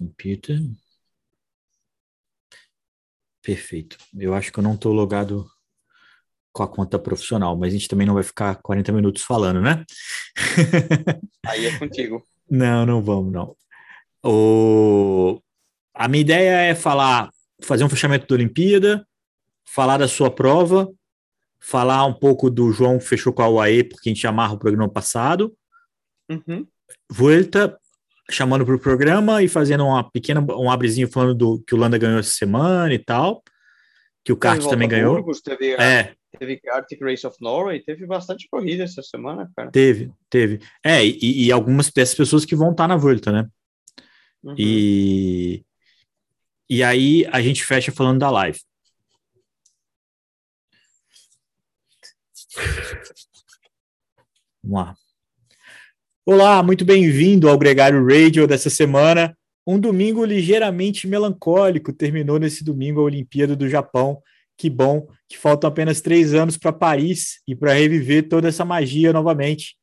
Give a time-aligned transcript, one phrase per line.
[0.00, 0.58] computer.
[3.42, 3.98] Perfeito.
[4.18, 5.46] Eu acho que eu não estou logado
[6.52, 9.84] com a conta profissional, mas a gente também não vai ficar 40 minutos falando, né?
[11.46, 12.24] Aí é contigo.
[12.50, 13.56] não, não vamos, não.
[14.24, 15.40] O...
[15.94, 17.30] A minha ideia é falar,
[17.62, 19.06] fazer um fechamento da Olimpíada,
[19.64, 20.90] falar da sua prova,
[21.60, 24.58] falar um pouco do João que fechou com a UAE, porque a gente amarra o
[24.58, 25.54] programa passado.
[26.28, 26.66] Uhum.
[27.10, 27.78] Volta
[28.30, 31.98] chamando para o programa e fazendo uma pequena um abrezinho falando do que o Landa
[31.98, 33.42] ganhou essa semana e tal,
[34.24, 35.14] que o Kart também ganhou.
[35.16, 39.70] Burgos, teve, É, teve Arctic Race of Norway, teve bastante corrida essa semana, cara.
[39.70, 40.60] teve, teve.
[40.84, 43.46] É, e, e algumas dessas pessoas que vão estar na Volta, né?
[44.42, 44.54] Uhum.
[44.58, 45.64] E,
[46.68, 48.58] e aí a gente fecha falando da live.
[54.62, 54.99] Vamos lá.
[56.32, 59.36] Olá, muito bem-vindo ao Gregário Radio dessa semana.
[59.66, 64.22] Um domingo ligeiramente melancólico terminou nesse domingo a Olimpíada do Japão.
[64.56, 69.12] Que bom que faltam apenas três anos para Paris e para reviver toda essa magia
[69.12, 69.74] novamente.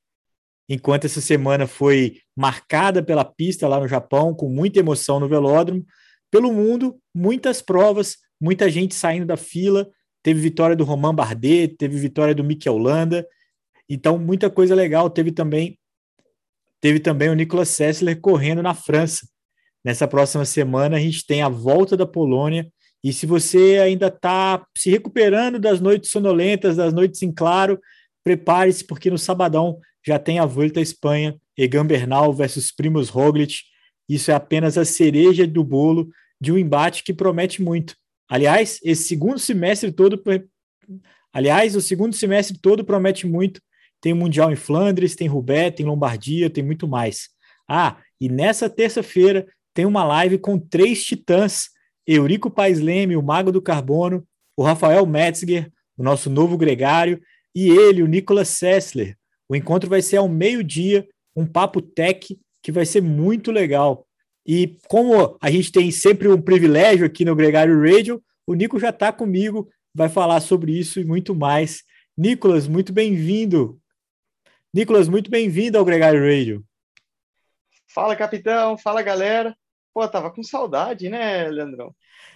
[0.69, 5.85] Enquanto essa semana foi marcada pela pista lá no Japão, com muita emoção no velódromo,
[6.31, 9.85] pelo mundo, muitas provas, muita gente saindo da fila.
[10.23, 13.27] Teve vitória do Romain Bardet, teve vitória do Mikel Landa.
[13.89, 15.09] Então, muita coisa legal.
[15.09, 15.77] Teve também
[16.81, 19.27] teve também o Nicolas Sessler correndo na França.
[19.83, 22.67] Nessa próxima semana, a gente tem a volta da Polônia.
[23.03, 27.79] E se você ainda está se recuperando das noites sonolentas, das noites em claro,
[28.23, 33.55] prepare-se, porque no sabadão já tem a Volta à Espanha, Egan Bernal versus Primoz Roglic.
[34.09, 37.95] Isso é apenas a cereja do bolo de um embate que promete muito.
[38.29, 40.21] Aliás, esse segundo semestre todo,
[41.33, 43.61] aliás, o segundo semestre todo promete muito.
[44.01, 47.29] Tem Mundial em Flandres, tem Roubaix, tem Lombardia, tem muito mais.
[47.67, 51.69] Ah, e nessa terça-feira tem uma live com três titãs:
[52.05, 54.25] Eurico Paes Leme, o Mago do Carbono,
[54.55, 57.21] o Rafael Metzger, o nosso novo gregário,
[57.55, 59.17] e ele, o Nicolas Sessler.
[59.49, 64.05] O encontro vai ser ao meio-dia, um papo tech que vai ser muito legal.
[64.45, 68.89] E como a gente tem sempre um privilégio aqui no Gregário Radio, o Nico já
[68.89, 71.83] está comigo, vai falar sobre isso e muito mais.
[72.17, 73.77] Nicolas, muito bem-vindo.
[74.73, 76.63] Nicolas, muito bem-vindo ao Gregário Radio.
[77.93, 78.77] Fala, capitão.
[78.77, 79.55] Fala, galera.
[79.93, 81.93] Pô, tava com saudade, né, Leandrão?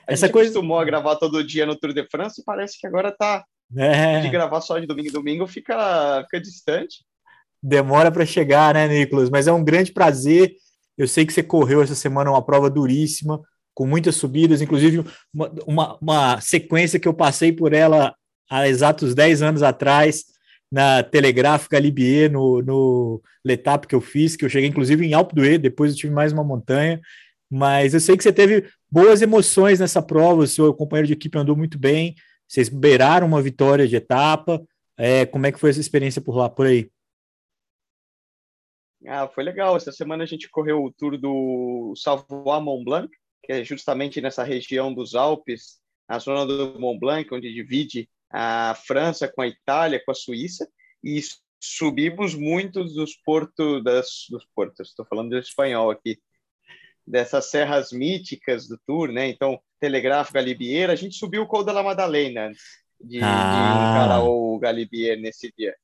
[0.07, 2.79] A Essa gente coisa- acostumou a gravar todo dia no Tour de France e parece
[2.79, 7.05] que agora tá de É, gravar só de domingo em domingo fica, fica distante.
[7.61, 9.29] demora para chegar, né, Nicolas?
[9.29, 10.55] Mas é um grande prazer.
[10.97, 13.39] Eu sei que você correu essa semana uma prova duríssima,
[13.73, 18.13] com muitas subidas, inclusive uma, uma, uma sequência que eu passei por ela
[18.49, 20.25] há exatos 10 anos atrás,
[20.71, 25.35] na Telegráfica Libier, no, no Letap que eu fiz, que eu cheguei inclusive em Alpe
[25.35, 27.01] d'Huez, depois eu tive mais uma montanha.
[27.49, 31.37] Mas eu sei que você teve boas emoções nessa prova, o seu companheiro de equipe
[31.37, 32.15] andou muito bem,
[32.47, 34.65] vocês beiraram uma vitória de etapa.
[34.97, 36.89] É, como é que foi essa experiência por lá, por aí?
[39.07, 39.75] Ah, foi legal.
[39.75, 43.09] Essa semana a gente correu o tour do Savoie Mont Blanc,
[43.43, 48.75] que é justamente nessa região dos Alpes, na zona do Mont Blanc, onde divide a
[48.85, 50.67] França com a Itália, com a Suíça,
[51.03, 51.19] e
[51.59, 54.89] subimos muitos dos portos das dos portos.
[54.89, 56.17] Estou falando de espanhol aqui,
[57.05, 59.27] dessas serras míticas do tour, né?
[59.27, 62.51] Então, Telegráfico Galibier, a gente subiu o Col de la Madalena
[62.99, 63.93] de, de Ah.
[63.95, 65.75] encarar o Galibier nesse dia.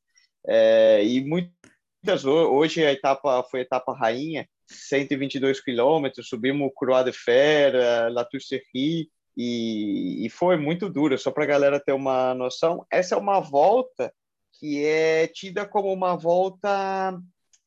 [0.48, 7.04] É, e muitas ho- hoje a etapa foi a etapa rainha, 122 quilômetros, subimos Croix
[7.06, 11.94] de Fer, eh, La Tousserie, e, e foi muito duro, só para a galera ter
[11.94, 12.84] uma noção.
[12.92, 14.12] Essa é uma volta
[14.60, 17.16] que é tida como uma volta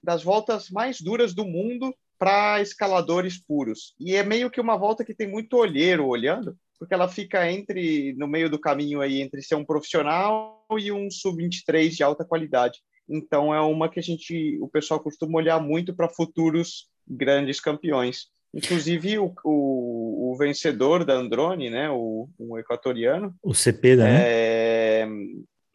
[0.02, 3.94] das voltas mais duras do mundo para escaladores puros.
[4.00, 8.14] E é meio que uma volta que tem muito olheiro olhando, porque ela fica entre
[8.14, 12.80] no meio do caminho aí entre ser um profissional e um sub-23 de alta qualidade.
[13.08, 18.28] Então é uma que a gente, o pessoal costuma olhar muito para futuros grandes campeões.
[18.52, 19.99] Inclusive o, o
[20.40, 24.22] vencedor da Androne, né, o, o equatoriano, O Cepeda, né?
[24.22, 25.08] é,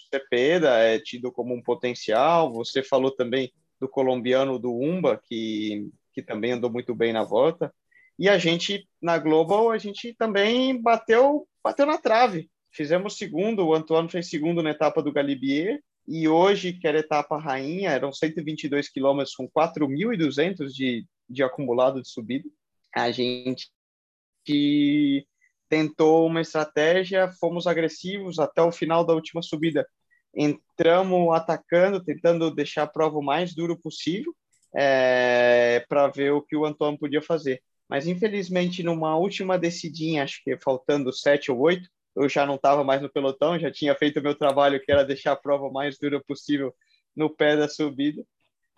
[0.10, 2.52] Cepeda é tido como um potencial.
[2.54, 7.74] Você falou também do colombiano do Umba, que, que também andou muito bem na volta.
[8.18, 12.50] E a gente, na Global, a gente também bateu, bateu na trave.
[12.72, 17.02] Fizemos segundo, o Antoine fez segundo na etapa do Galibier, e hoje, que era a
[17.02, 22.48] etapa rainha, eram 122 quilômetros com 4.200 de, de acumulado de subida.
[22.96, 23.70] A gente
[25.70, 29.88] tentou uma estratégia, fomos agressivos até o final da última subida.
[30.36, 34.34] Entramos atacando, tentando deixar a prova o mais duro possível,
[34.76, 37.62] é, para ver o que o Antônio podia fazer.
[37.88, 42.84] Mas infelizmente, numa última descidinha, acho que faltando sete ou oito, eu já não estava
[42.84, 45.98] mais no pelotão, já tinha feito o meu trabalho, que era deixar a prova mais
[46.00, 46.74] dura possível
[47.16, 48.24] no pé da subida.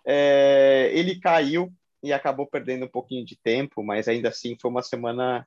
[0.06, 1.72] É, ele caiu
[2.02, 5.46] e acabou perdendo um pouquinho de tempo, mas ainda assim foi uma semana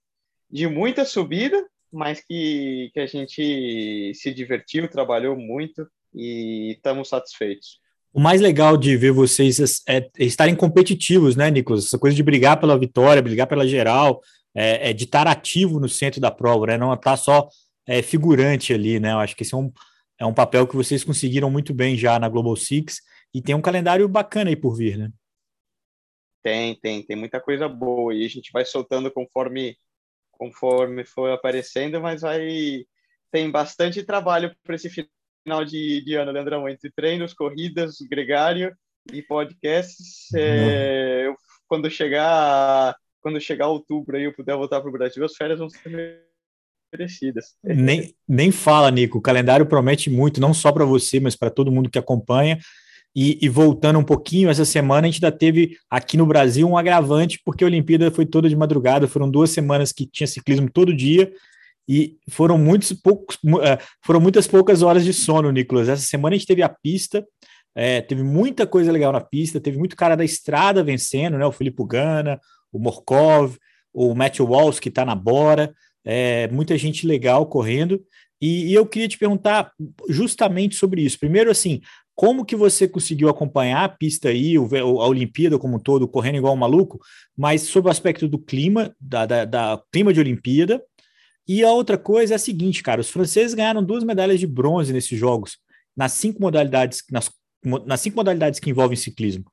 [0.51, 7.79] de muita subida, mas que, que a gente se divertiu, trabalhou muito e estamos satisfeitos.
[8.13, 11.85] O mais legal de ver vocês é, estarem competitivos, né, Nicolas?
[11.85, 14.21] Essa coisa de brigar pela vitória, brigar pela geral,
[14.53, 16.77] é, é de estar ativo no centro da prova, né?
[16.77, 17.47] Não estar só
[17.87, 19.13] é, figurante ali, né?
[19.13, 19.71] Eu acho que esse é um,
[20.19, 23.01] é um papel que vocês conseguiram muito bem já na Global Six
[23.33, 25.09] e tem um calendário bacana aí por vir, né?
[26.43, 29.77] Tem, tem, tem muita coisa boa e a gente vai soltando conforme
[30.41, 32.83] conforme for aparecendo, mas vai
[33.31, 38.75] tem bastante trabalho para esse final de, de ano, Leandrão, entre treinos, corridas, gregário
[39.13, 40.33] e podcasts.
[40.33, 41.35] É, eu,
[41.67, 45.69] quando chegar quando chegar outubro e eu puder voltar para o Brasil, as férias vão
[45.69, 46.25] ser
[46.91, 47.55] merecidas.
[47.63, 49.19] Nem, nem fala, Nico.
[49.19, 52.57] O calendário promete muito, não só para você, mas para todo mundo que acompanha.
[53.15, 56.77] E, e, voltando um pouquinho, essa semana a gente ainda teve aqui no Brasil um
[56.77, 60.93] agravante, porque a Olimpíada foi toda de madrugada, foram duas semanas que tinha ciclismo todo
[60.93, 61.31] dia,
[61.87, 65.89] e foram muitos poucos, é, foram muitas poucas horas de sono, Nicolas.
[65.89, 67.25] Essa semana a gente teve a pista,
[67.75, 71.45] é, teve muita coisa legal na pista, teve muito cara da estrada vencendo, né?
[71.45, 72.39] O Felipe Gana,
[72.71, 73.57] o Morkov,
[73.93, 75.73] o Matthew Walsh, que está na Bora,
[76.05, 78.01] é, muita gente legal correndo.
[78.41, 79.71] E, e, eu queria te perguntar
[80.09, 81.19] justamente sobre isso.
[81.19, 81.79] Primeiro, assim,
[82.21, 86.53] como que você conseguiu acompanhar a pista aí, a Olimpíada como um todo, correndo igual
[86.53, 86.99] um maluco,
[87.35, 90.79] mas sobre o aspecto do clima, da, da, da clima de Olimpíada,
[91.47, 94.93] e a outra coisa é a seguinte, cara, os franceses ganharam duas medalhas de bronze
[94.93, 95.57] nesses jogos,
[95.97, 97.31] nas cinco modalidades, nas,
[97.87, 99.45] nas cinco modalidades que envolvem ciclismo.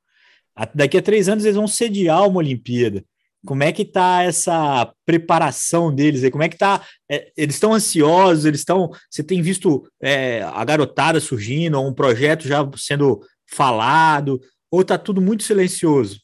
[0.74, 3.02] Daqui a três anos eles vão sediar uma Olimpíada.
[3.48, 6.30] Como é que tá essa preparação deles aí?
[6.30, 6.86] Como é que tá?
[7.10, 8.90] É, eles estão ansiosos, eles estão.
[9.10, 14.38] Você tem visto é, a garotada surgindo, um projeto já sendo falado,
[14.70, 16.20] ou tá tudo muito silencioso?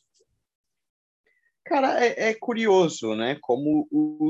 [1.65, 3.39] Cara, é, é curioso, né?
[3.41, 4.29] Como o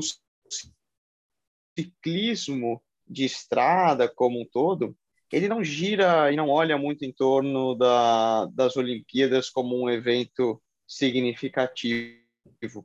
[1.76, 4.96] ciclismo de estrada como um todo,
[5.32, 10.62] ele não gira e não olha muito em torno da, das Olimpíadas como um evento
[10.86, 12.22] significativo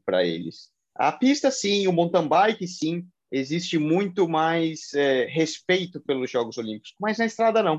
[0.06, 0.70] para eles.
[0.96, 6.94] A pista, sim, o mountain bike, sim, existe muito mais é, respeito pelos Jogos Olímpicos,
[7.00, 7.78] mas na estrada não.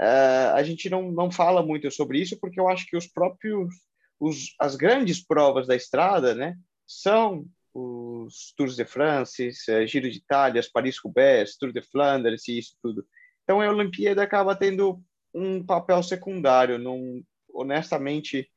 [0.00, 3.74] Uh, a gente não, não fala muito sobre isso porque eu acho que os próprios
[4.20, 6.56] os, as grandes provas da estrada, né,
[6.86, 12.76] são os Tours de France, é, Giro de Itália, Paris-Roubaix, Tour de Flandres e isso
[12.82, 13.06] tudo.
[13.42, 15.02] Então a Olimpíada acaba tendo
[15.32, 16.78] um papel secundário.
[16.78, 17.22] Não,
[17.54, 18.50] honestamente,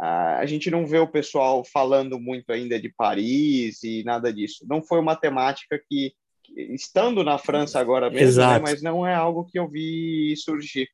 [0.00, 4.64] a gente não vê o pessoal falando muito ainda de Paris e nada disso.
[4.68, 6.12] Não foi uma temática que,
[6.56, 10.88] estando na França agora mesmo, né, mas não é algo que eu vi surgir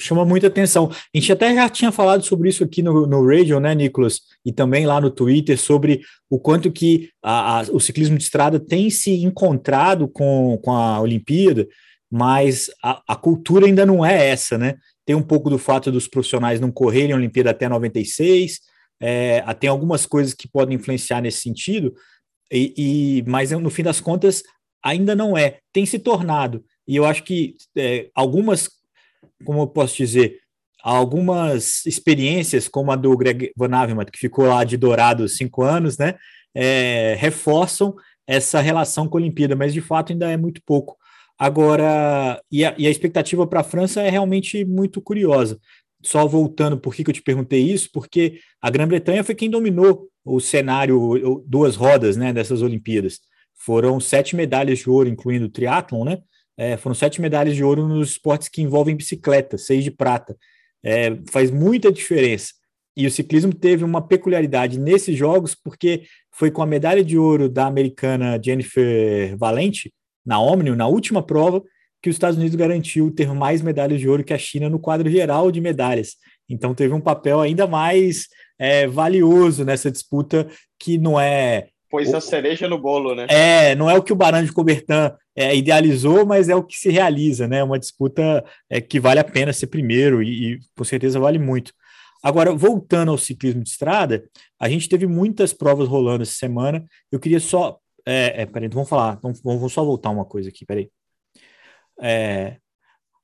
[0.00, 0.90] chama muita atenção.
[0.90, 4.20] A gente até já tinha falado sobre isso aqui no, no radio, né, Nicolas?
[4.44, 8.58] E também lá no Twitter, sobre o quanto que a, a, o ciclismo de estrada
[8.58, 11.66] tem se encontrado com, com a Olimpíada,
[12.10, 14.76] mas a, a, cultura ainda não é essa, né?
[15.06, 18.60] Tem um pouco do fato dos profissionais não correrem a Olimpíada até 96,
[19.00, 21.94] é, tem algumas coisas que podem influenciar nesse sentido,
[22.50, 24.42] e, e, mas no fim das contas
[24.82, 26.64] ainda não é, tem se tornado.
[26.86, 28.68] E eu acho que é, algumas
[29.44, 30.38] como eu posso dizer,
[30.82, 35.96] algumas experiências, como a do Greg Van Avermaet, que ficou lá de dourado cinco anos,
[35.98, 36.14] né,
[36.54, 37.94] é, reforçam
[38.26, 40.96] essa relação com a Olimpíada, mas de fato ainda é muito pouco.
[41.38, 45.58] Agora, e a, e a expectativa para a França é realmente muito curiosa.
[46.02, 47.90] Só voltando, por que, que eu te perguntei isso?
[47.92, 53.20] Porque a Grã-Bretanha foi quem dominou o cenário, duas rodas né, dessas Olimpíadas.
[53.54, 56.18] Foram sete medalhas de ouro, incluindo o triatlon, né?
[56.56, 60.36] É, foram sete medalhas de ouro nos esportes que envolvem bicicleta, seis de prata.
[60.82, 62.52] É, faz muita diferença.
[62.96, 67.48] E o ciclismo teve uma peculiaridade nesses jogos, porque foi com a medalha de ouro
[67.48, 69.92] da americana Jennifer Valente,
[70.24, 71.62] na Omnium, na última prova,
[72.02, 75.08] que os Estados Unidos garantiu ter mais medalhas de ouro que a China no quadro
[75.10, 76.16] geral de medalhas.
[76.48, 78.28] Então teve um papel ainda mais
[78.58, 80.46] é, valioso nessa disputa,
[80.78, 83.26] que não é Pôs a cereja no bolo, né?
[83.30, 86.76] É, não é o que o Barão de Coubertin é, idealizou, mas é o que
[86.76, 87.62] se realiza, né?
[87.62, 91.72] Uma disputa é, que vale a pena ser primeiro e, e com certeza vale muito.
[92.20, 94.24] Agora, voltando ao ciclismo de estrada,
[94.58, 96.84] a gente teve muitas provas rolando essa semana.
[97.12, 97.78] Eu queria só.
[98.06, 100.90] É, é, peraí, vamos falar, vamos, vamos só voltar uma coisa aqui, peraí.
[102.00, 102.58] É,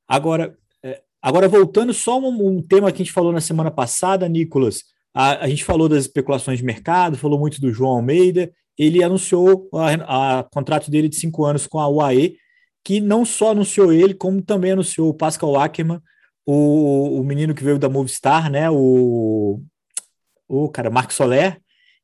[0.08, 4.28] agora, é, agora, voltando só um, um tema que a gente falou na semana passada,
[4.28, 9.02] Nicolas, a, a gente falou das especulações de mercado, falou muito do João Almeida, ele
[9.02, 12.36] anunciou o contrato dele de cinco anos com a UAE,
[12.82, 16.00] que não só anunciou ele, como também anunciou o Pascal Ackermann,
[16.46, 18.70] o, o menino que veio da Movistar, né?
[18.70, 19.60] O,
[20.48, 21.60] o cara, Marco Soler,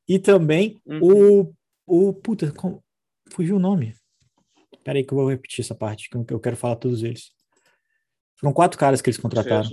[0.07, 1.53] e também uhum.
[1.87, 2.13] O.
[2.13, 2.83] Puta, com,
[3.33, 3.95] fugiu o nome.
[4.85, 7.33] Peraí que eu vou repetir essa parte, que eu quero falar todos eles.
[8.39, 9.69] Foram quatro caras que eles contrataram.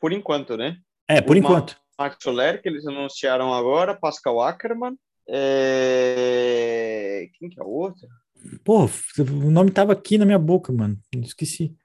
[0.00, 0.80] Por enquanto, né?
[1.08, 1.78] É, por o enquanto.
[1.98, 4.96] Marco Soler, que eles anunciaram agora, Pascal Ackermann.
[5.28, 7.28] É...
[7.34, 8.06] Quem que é o outro?
[8.62, 10.96] Pô, o nome tava aqui na minha boca, mano.
[11.16, 11.76] Esqueci.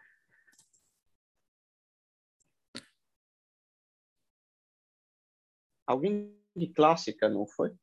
[5.87, 7.73] Alguém de clássica, não foi?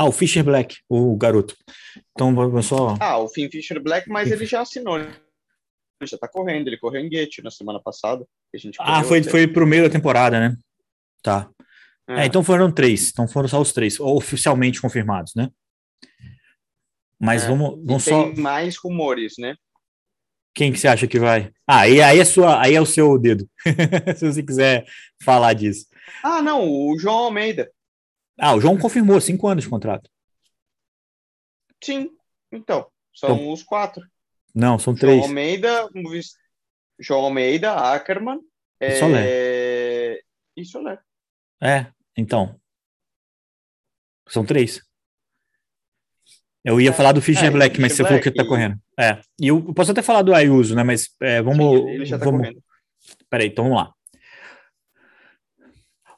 [0.00, 1.54] Ah, o Fischer Black, o garoto.
[2.12, 2.96] Então, vamos só.
[2.98, 4.98] Ah, o Finn Fischer Black, mas ele já assinou.
[4.98, 5.10] Ele
[6.04, 8.26] já tá correndo, ele correu em Goethe na semana passada.
[8.78, 10.56] ah, foi, foi pro meio da temporada, né?
[11.22, 11.50] Tá.
[12.08, 12.22] É.
[12.22, 13.10] É, então foram três.
[13.10, 15.50] Então foram só os três, oficialmente confirmados, né?
[17.20, 17.48] Mas é.
[17.48, 18.30] vamos, vamos só.
[18.30, 19.54] Tem mais rumores, né?
[20.54, 21.52] Quem que você acha que vai?
[21.66, 23.46] Ah, e aí é sua, aí é o seu dedo.
[24.16, 24.86] Se você quiser
[25.22, 25.84] falar disso.
[26.24, 27.70] Ah, não, o João Almeida.
[28.40, 30.10] Ah, o João confirmou cinco anos de contrato.
[31.84, 32.10] Sim,
[32.50, 34.02] então são então, os quatro.
[34.54, 35.18] Não, são três.
[35.18, 35.88] João Almeida,
[36.98, 38.40] João Almeida, Ackerman
[38.80, 38.98] e é...
[38.98, 40.24] Soler.
[40.56, 41.00] E Soler.
[41.62, 42.58] É, então
[44.26, 44.80] são três.
[46.64, 48.78] Eu ia é, falar do Fischer é, Black, mas você falou que ele tá correndo.
[48.98, 49.20] É.
[49.40, 50.82] E eu posso até falar do Ayuso, né?
[50.82, 51.88] Mas é, vamos.
[51.88, 52.40] Ele já tá vamos...
[52.40, 52.62] correndo.
[53.28, 53.94] Peraí, então vamos lá.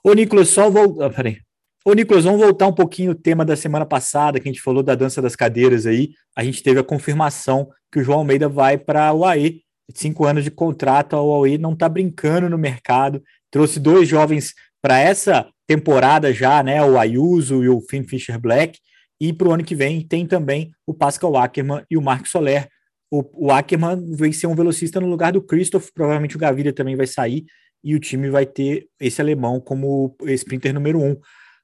[0.04, 1.06] Ô, Nicolas, só voltar.
[1.06, 1.40] Ah, peraí.
[1.84, 4.84] Ô, Nicolas, vamos voltar um pouquinho o tema da semana passada, que a gente falou
[4.84, 6.10] da dança das cadeiras aí.
[6.36, 9.62] A gente teve a confirmação que o João Almeida vai para a UAE.
[9.92, 13.20] Cinco anos de contrato, a UAE não está brincando no mercado.
[13.50, 16.80] Trouxe dois jovens para essa temporada já, né?
[16.84, 18.78] O Ayuso e o Finn Fisher Black.
[19.20, 22.68] E para o ano que vem tem também o Pascal Ackermann e o Mark Soler.
[23.10, 26.94] O, o Ackermann vai ser um velocista no lugar do Christoph, provavelmente o Gaviria também
[26.94, 27.44] vai sair,
[27.82, 31.16] e o time vai ter esse alemão como sprinter número um.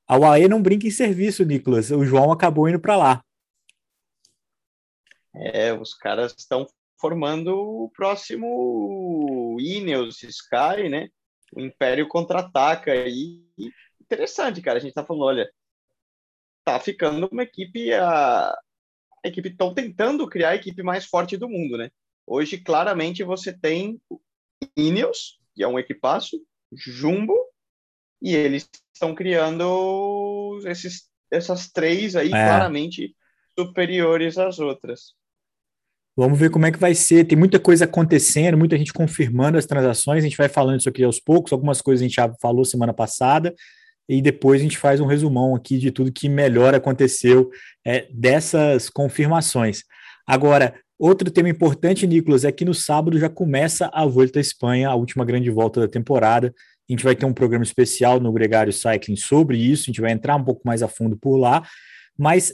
[0.08, 1.90] A UAE não brinca em serviço, Nicolas.
[1.90, 3.24] O João acabou indo para lá.
[5.34, 6.66] É, os caras estão
[6.98, 11.10] formando o próximo Ineos Sky, né?
[11.54, 12.94] O Império contra-ataca.
[13.06, 13.44] E
[14.00, 14.78] interessante, cara.
[14.78, 15.52] A gente tá falando, olha,
[16.64, 21.48] tá ficando uma equipe a, a equipe estão tentando criar a equipe mais forte do
[21.48, 21.90] mundo, né?
[22.26, 24.00] Hoje claramente você tem
[24.76, 26.40] Ineos, que é um equipaço,
[26.72, 27.34] Jumbo,
[28.20, 32.30] e eles estão criando esses, essas três aí é.
[32.30, 33.14] claramente
[33.58, 35.16] superiores às outras.
[36.16, 37.24] Vamos ver como é que vai ser.
[37.24, 40.18] Tem muita coisa acontecendo, muita gente confirmando as transações.
[40.18, 41.52] A gente vai falando isso aqui aos poucos.
[41.52, 43.54] Algumas coisas a gente já falou semana passada
[44.08, 47.50] e depois a gente faz um resumão aqui de tudo que melhor aconteceu
[47.86, 49.84] é, dessas confirmações.
[50.26, 54.88] Agora, outro tema importante, Nicolas, é que no sábado já começa a Volta à Espanha,
[54.88, 56.52] a última grande volta da temporada.
[56.88, 60.12] A gente vai ter um programa especial no Gregário Cycling sobre isso, a gente vai
[60.12, 61.66] entrar um pouco mais a fundo por lá,
[62.16, 62.52] mas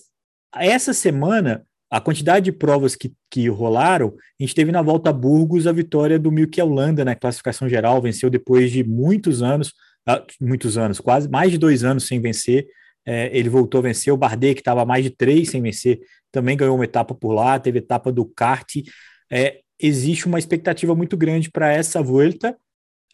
[0.55, 1.65] essa semana
[1.95, 5.71] a quantidade de provas que, que rolaram, a gente teve na volta a Burgos a
[5.71, 9.73] vitória do Milky Holanda na classificação geral, venceu depois de muitos anos,
[10.41, 12.67] muitos anos, quase mais de dois anos sem vencer.
[13.07, 14.13] É, ele voltou a vencer.
[14.13, 16.01] O Bardet, que estava mais de três sem vencer,
[16.33, 17.61] também ganhou uma etapa por lá.
[17.61, 18.75] Teve etapa do kart.
[19.31, 22.57] É, existe uma expectativa muito grande para essa volta,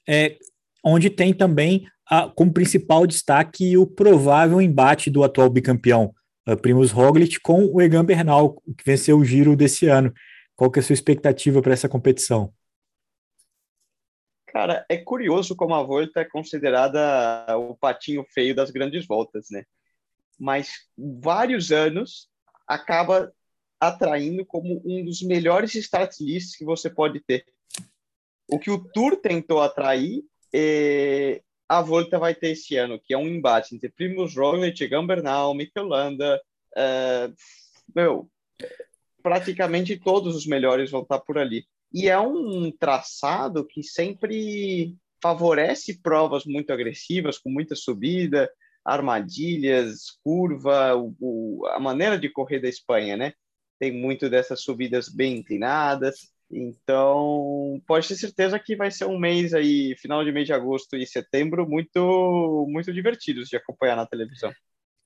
[0.09, 0.37] é,
[0.85, 6.15] onde tem também a, como principal destaque o provável embate do atual bicampeão
[6.49, 10.13] uh, Primus Roglic com o Egan Bernal, que venceu o Giro desse ano.
[10.57, 12.53] Qual que é a sua expectativa para essa competição?
[14.47, 19.65] Cara, é curioso como a Volta é considerada o patinho feio das grandes voltas, né?
[20.39, 22.29] Mas vários anos
[22.67, 23.33] acaba
[23.79, 27.45] atraindo como um dos melhores start lists que você pode ter.
[28.49, 31.43] O que o Tour tentou atrair, é...
[31.69, 35.55] a Volta vai ter esse ano, que é um embate entre Primoz Roglic, Egan Bernal,
[35.55, 36.41] Michelanda,
[36.77, 37.31] é...
[37.95, 38.31] meu,
[39.23, 41.65] praticamente todos os melhores vão estar por ali.
[41.93, 48.51] E é um traçado que sempre favorece provas muito agressivas, com muita subida,
[48.85, 53.35] armadilhas, curva, o, o, a maneira de correr da Espanha, né?
[53.79, 56.31] Tem muito dessas subidas bem inclinadas.
[56.51, 60.97] Então, pode ter certeza que vai ser um mês aí, final de mês de agosto
[60.97, 64.53] e setembro, muito muito divertidos de acompanhar na televisão.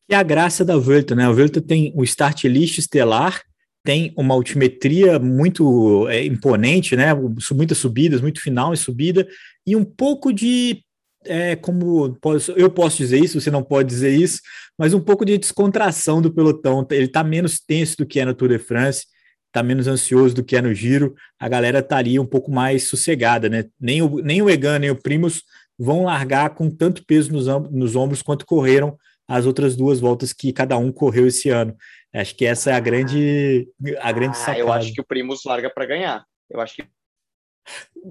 [0.08, 1.24] E a graça da Vuelta, né?
[1.24, 3.42] A Vuelta tem o start list estelar,
[3.82, 7.12] tem uma altimetria muito é, imponente, né?
[7.52, 9.26] Muitas subidas, muito final e subida,
[9.66, 10.82] e um pouco de
[11.26, 14.40] é, como posso, eu posso dizer isso, você não pode dizer isso,
[14.78, 16.86] mas um pouco de descontração do pelotão.
[16.90, 19.06] Ele está menos tenso do que é no Tour de France,
[19.54, 21.14] está menos ansioso do que é no Giro.
[21.38, 23.64] A galera estaria um pouco mais sossegada, né?
[23.80, 25.44] Nem o, nem o Egan nem o Primos
[25.78, 30.52] vão largar com tanto peso nos, nos ombros quanto correram as outras duas voltas que
[30.52, 31.74] cada um correu esse ano.
[32.12, 33.68] Acho que essa é a grande,
[34.00, 34.58] a grande ah, sacada.
[34.58, 36.24] Eu acho que o Primos larga para ganhar.
[36.50, 36.84] Eu acho que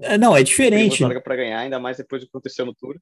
[0.02, 1.02] é, não, é diferente.
[1.02, 2.96] larga para ganhar, ainda mais depois do que aconteceu no Tour.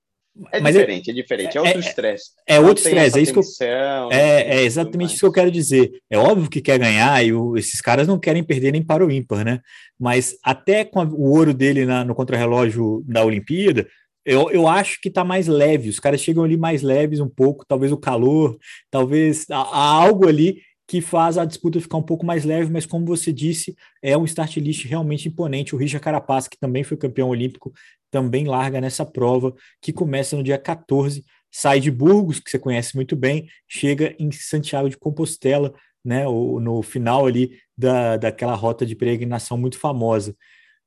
[0.51, 2.31] É Mas diferente, é, é diferente, é, é outro estresse.
[2.47, 5.51] É, é outro estresse, é isso que eu, é, é exatamente isso que eu quero
[5.51, 5.91] dizer.
[6.09, 9.11] É óbvio que quer ganhar e o, esses caras não querem perder nem para o
[9.11, 9.61] ímpar, né?
[9.99, 13.87] Mas até com a, o ouro dele na, no contrarrelógio da Olimpíada,
[14.25, 15.91] eu, eu acho que está mais leve.
[15.91, 18.57] Os caras chegam ali mais leves um pouco, talvez o calor,
[18.91, 22.85] talvez há, há algo ali que faz a disputa ficar um pouco mais leve, mas
[22.85, 25.75] como você disse, é um start list realmente imponente.
[25.75, 27.73] O Richard Carapaz, que também foi campeão olímpico,
[28.12, 32.95] também larga nessa prova, que começa no dia 14, sai de Burgos, que você conhece
[32.95, 38.95] muito bem, chega em Santiago de Compostela, né, no final ali da, daquela rota de
[38.95, 40.37] peregrinação muito famosa.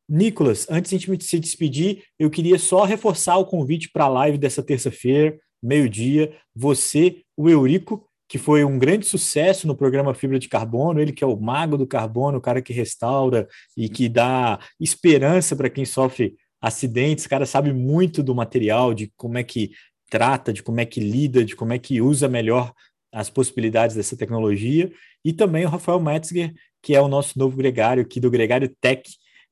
[0.08, 4.10] Nicolas, antes de a gente se despedir, eu queria só reforçar o convite para a
[4.10, 6.32] live dessa terça-feira, meio-dia.
[6.56, 11.24] Você, o Eurico que foi um grande sucesso no programa Fibra de Carbono, ele que
[11.24, 15.86] é o mago do carbono, o cara que restaura e que dá esperança para quem
[15.86, 19.72] sofre acidentes, o cara sabe muito do material, de como é que
[20.10, 22.74] trata, de como é que lida, de como é que usa melhor
[23.12, 24.92] as possibilidades dessa tecnologia,
[25.24, 29.04] e também o Rafael Metzger, que é o nosso novo gregário aqui do Gregário Tech,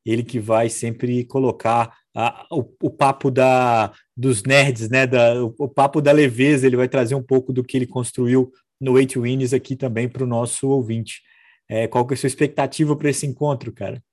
[0.05, 5.55] ele que vai sempre colocar a, o, o, papo da, dos nerds, né, da, o,
[5.57, 9.17] o, papo da leveza, ele vai trazer um pouco do que ele construiu no Eight
[9.17, 11.21] Wins aqui também para o nosso ouvinte.
[11.69, 14.03] É, qual que é a sua expectativa para esse encontro, cara?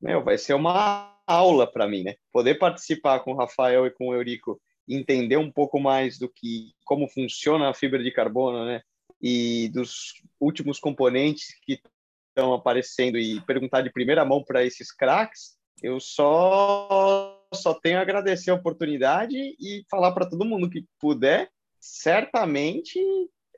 [0.00, 2.16] Meu, vai ser uma aula para mim, né?
[2.32, 6.72] Poder participar com o Rafael e com o Eurico, entender um pouco mais do que
[6.84, 8.82] como funciona a fibra de carbono, né?
[9.22, 11.80] E dos últimos componentes que
[12.28, 18.02] estão aparecendo e perguntar de primeira mão para esses craques, eu só só tenho a
[18.02, 21.50] agradecer a oportunidade e falar para todo mundo que puder,
[21.80, 22.98] certamente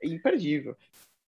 [0.03, 0.75] imperdível.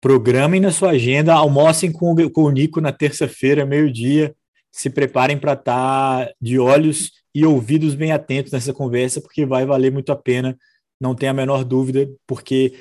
[0.01, 4.35] Programem na sua agenda, almocem com com o Nico na terça-feira, meio-dia.
[4.75, 9.65] Se preparem para estar tá de olhos e ouvidos bem atentos nessa conversa, porque vai
[9.65, 10.57] valer muito a pena,
[10.99, 12.73] não tem a menor dúvida, porque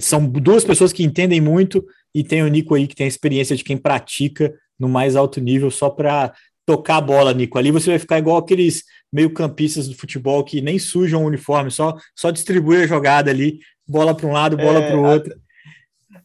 [0.00, 3.54] são duas pessoas que entendem muito e tem o Nico aí que tem a experiência
[3.54, 6.32] de quem pratica no mais alto nível só para
[6.66, 7.58] tocar a bola, Nico.
[7.58, 11.96] Ali você vai ficar igual aqueles meio-campistas do futebol que nem sujam o uniforme, só,
[12.16, 15.32] só distribui a jogada ali, bola para um lado, bola é, para o outro.
[15.32, 15.40] Até,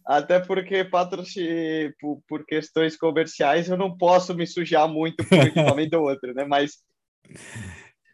[0.06, 5.41] até porque patrocínio, por, por, questões comerciais eu não posso me sujar muito por um
[5.41, 6.46] equipamento ou outro, né?
[6.46, 6.78] Mas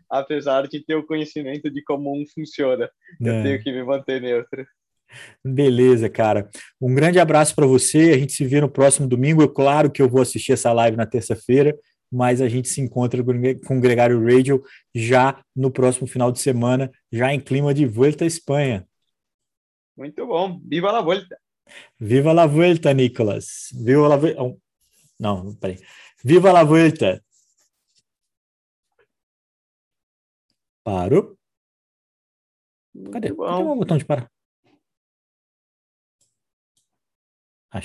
[0.09, 2.85] apesar de ter o conhecimento de como um funciona,
[3.21, 3.29] é.
[3.29, 4.65] eu tenho que me manter neutro.
[5.43, 6.49] Beleza, cara.
[6.79, 8.11] Um grande abraço para você.
[8.11, 9.43] A gente se vê no próximo domingo.
[9.43, 11.77] É claro que eu vou assistir essa live na terça-feira
[12.11, 13.23] mas a gente se encontra
[13.65, 14.61] com o Gregário Radio
[14.93, 18.85] já no próximo final de semana, já em clima de Vuelta à Espanha.
[19.95, 20.59] Muito bom.
[20.65, 21.39] Viva la Vuelta!
[21.99, 23.69] Viva la Vuelta, Nicolas!
[23.73, 24.41] Viva la Vuelta!
[24.43, 24.57] Oh,
[25.19, 25.77] não, peraí.
[26.23, 27.23] Viva la Vuelta!
[30.83, 31.37] Parou?
[33.11, 33.29] Cadê?
[33.29, 34.29] Cadê o botão de parar?